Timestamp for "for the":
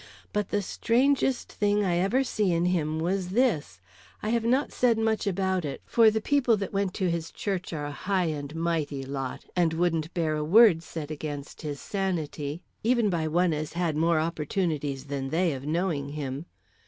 5.85-6.19